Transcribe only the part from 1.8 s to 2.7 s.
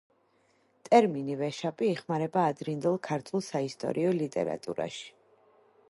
იხმარება